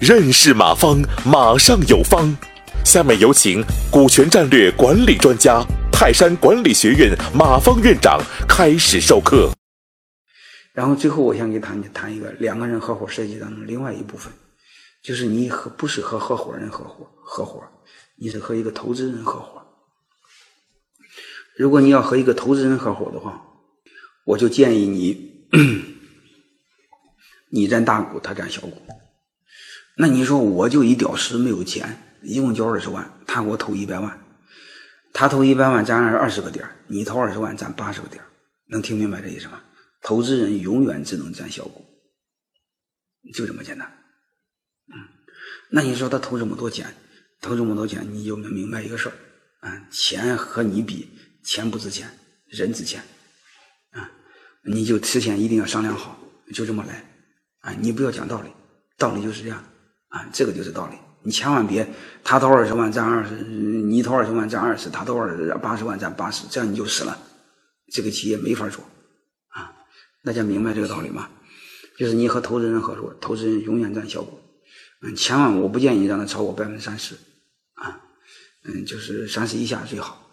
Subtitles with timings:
[0.00, 2.36] 认识马方，马上有方。
[2.84, 9.50] 下面有请股权战略管理专家、泰山管理学院马方院长开始授课。
[10.72, 14.32] 然后最后，我想给谈谈一个两个人合伙设计当中另外一部分，
[15.02, 17.62] 就是你和不是和合伙人合伙合伙，
[18.16, 19.62] 你是和一个投资人合伙。
[21.56, 23.40] 如果你要和一个投资人合伙的话，
[24.24, 25.31] 我就建议你，
[27.50, 28.82] 你占大股，他占小股。
[29.96, 34.18] 那你说我就一屌丝没有钱，一共交二十万，他给我投一百万，
[35.12, 38.22] 他投一百万占二二十个点你投二十万占八十个点
[38.68, 39.62] 能听明白这意思吗？
[40.00, 41.84] 投资人永远只能占小股，
[43.34, 43.86] 就这么简单。
[44.88, 44.94] 嗯，
[45.70, 46.92] 那你说他投这么多钱，
[47.40, 49.14] 投这么多钱，你就能明白一个事儿，
[49.60, 51.08] 啊，钱和你比，
[51.44, 52.10] 钱不值钱，
[52.46, 53.04] 人值钱，
[54.64, 56.18] 你就提前一定要商量好，
[56.54, 57.04] 就这么来，
[57.60, 58.48] 啊，你不要讲道理，
[58.96, 59.64] 道理就是这样。
[60.08, 60.96] 啊，这个就是道理。
[61.22, 61.88] 你千万别
[62.22, 67.18] 他投二十万占二十，你投二十万占二十，他投二八十万占八十，这样你就死了。
[67.92, 68.84] 这个企业没法做
[69.48, 69.72] 啊！
[70.22, 71.30] 大家明白这个道理吗？
[71.96, 74.38] 就是你和投资人合作，投资人永远占小股。
[75.00, 77.14] 嗯，千万我不建议让他超过百分之三十
[77.74, 78.00] 啊。
[78.64, 80.30] 嗯，就是三十以下最好。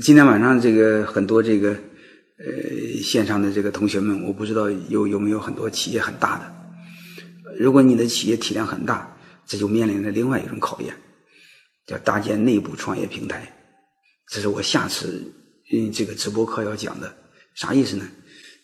[0.00, 7.56] 今天晚上这个很多这个呃线上的这个同学们，我不知道有有没有很多企业很大的。
[7.58, 9.16] 如果你的企业体量很大，
[9.46, 10.94] 这就面临着另外一种考验，
[11.86, 13.52] 叫搭建内部创业平台。
[14.28, 15.32] 这是我下次
[15.72, 17.14] 嗯这个直播课要讲的，
[17.54, 18.06] 啥意思呢？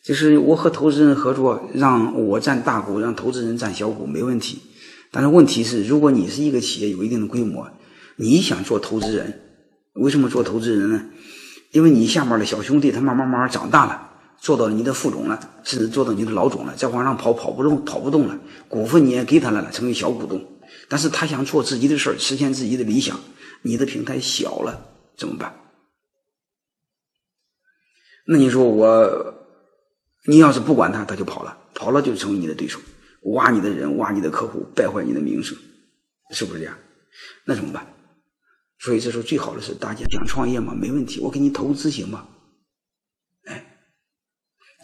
[0.05, 4.61] 就是我和投资人合作，让我占大股，让投资人占小股，没问题。
[5.11, 7.71] 但是问题是，如果你是一个企业有一定的规模，
[8.17, 9.41] 你想做投资人，
[9.95, 11.07] 为什么做投资人呢？
[11.71, 14.11] 因为你下面的小兄弟他慢慢慢慢长大了。
[14.43, 18.37] 做到你的副总了，甚至做到你的老总了，再往上跑跑不动，跑不动了，
[18.69, 20.45] 股份你也给他了，成为小股东。
[20.89, 23.21] 但是他想做自己的事儿，实现自己的理想，
[23.63, 24.85] 你的平台小了
[25.17, 25.55] 怎么办？
[28.27, 29.35] 那你说我，
[30.27, 32.81] 你要是不管他，他就跑了，跑了就成为你的对手，
[33.35, 35.57] 挖你的人，挖你的客户，败坏你的名声，
[36.33, 36.77] 是不是这样？
[37.45, 37.87] 那怎么办？
[38.81, 42.27] 所以这时候最好的是大家想创业嘛，没问题，我给你投资行吗？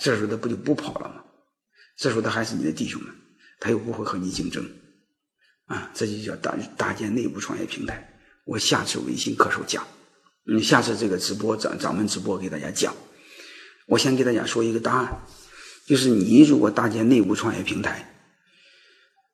[0.00, 1.24] 这时候他不就不跑了吗？
[1.96, 3.12] 这时候他还是你的弟兄们，
[3.58, 4.64] 他又不会和你竞争，
[5.66, 8.08] 啊，这就叫搭搭建内部创业平台。
[8.44, 9.84] 我下次微信课时候讲，
[10.46, 12.94] 嗯，下次这个直播掌掌门直播给大家讲。
[13.88, 15.20] 我先给大家说一个答案，
[15.86, 18.14] 就是你如果搭建内部创业平台，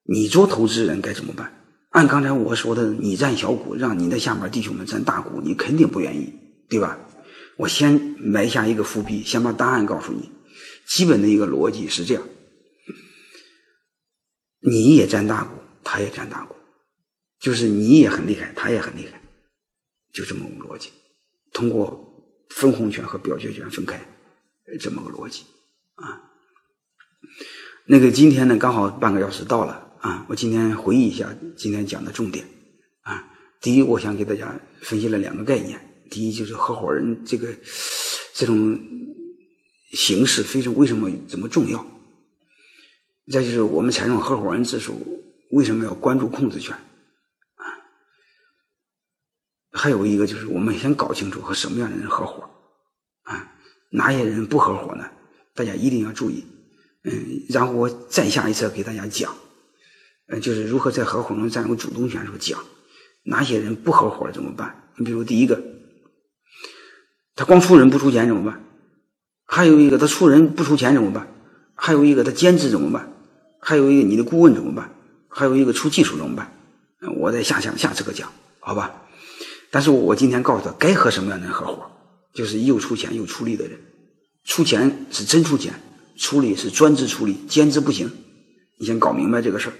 [0.04, 1.52] 你做投资人该怎么办？
[1.90, 6.32] 按刚才我说的，你占小股，让你的下面弟兄们占大股，你肯定不愿意，
[6.68, 6.98] 对吧？
[7.56, 10.32] 我先埋下一个伏笔，先把答案告诉你。
[10.86, 12.22] 基本的一个逻辑是这样：
[14.60, 16.54] 你也占大股，他也占大股，
[17.40, 19.20] 就是你也很厉害，他也很厉害，
[20.12, 20.90] 就这么个逻辑。
[21.52, 22.04] 通过
[22.50, 24.00] 分红权和表决权分开，
[24.78, 25.44] 这么个逻辑
[25.94, 26.30] 啊。
[27.86, 32.46] 那个今天呢，刚好半个小时到了啊，我今天回忆一下今天讲的重点
[33.02, 33.32] 啊。
[33.60, 35.80] 第一，我想给大家分析了两个概念。
[36.10, 37.54] 第一，就是合伙人这个
[38.34, 38.78] 这种。
[39.94, 41.86] 形式非常为什么这么重要？
[43.32, 46.76] 再就是我们采用合伙人制数，为什么要关注控制权？
[47.54, 47.64] 啊，
[49.72, 52.50] 还有一个就是我们先搞清楚和什么样的人合伙，
[53.22, 53.54] 啊，
[53.90, 55.08] 哪些人不合伙呢？
[55.54, 56.44] 大家一定要注意。
[57.04, 59.34] 嗯，然后我再下一次给大家讲，
[60.26, 62.62] 嗯，就是如何在合伙中占有主动权时候讲，
[63.22, 64.90] 哪些人不合伙怎么办？
[64.96, 65.62] 你比如第一个，
[67.34, 68.62] 他光出人不出钱怎么办？
[69.54, 71.28] 还有一个，他出人不出钱怎么办？
[71.76, 73.08] 还有一个，他兼职怎么办？
[73.60, 74.90] 还有一个，你的顾问怎么办？
[75.28, 76.50] 还有一个，出技术怎么办？
[77.18, 78.28] 我再下下下次课讲，
[78.58, 78.92] 好吧？
[79.70, 81.88] 但是我今天告诉他，该和什么样的人合伙，
[82.34, 83.78] 就是又出钱又出力的人。
[84.44, 85.72] 出钱是真出钱，
[86.16, 88.10] 出力是专职出力，兼职不行。
[88.80, 89.74] 你先搞明白这个事儿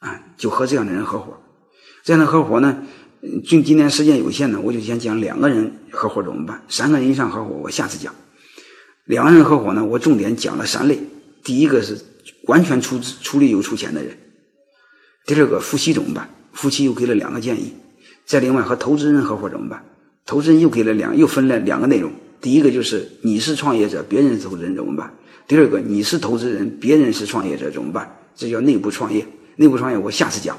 [0.00, 1.38] 啊，就和这样的人合伙。
[2.02, 2.82] 这样的合伙呢，
[3.48, 8.12] 就今天时间有限呢，我就先讲两个人合伙怎么办，三个人以上合伙我下次讲。
[9.06, 10.98] 两个人合伙呢，我重点讲了三类。
[11.44, 11.96] 第一个是
[12.46, 14.12] 完全出资出力又出钱的人；
[15.24, 16.28] 第二个夫妻怎么办？
[16.52, 17.72] 夫妻又给了两个建议。
[18.24, 19.84] 再另外和投资人合伙怎么办？
[20.24, 22.10] 投资人又给了两又分了两个内容。
[22.40, 25.14] 第一个就是你是创业者，别人是投资人怎么办？
[25.46, 28.12] 第二个你是投资人，别人是创业者怎么办？
[28.34, 29.24] 这叫内部创业。
[29.54, 30.58] 内部创业我下次讲，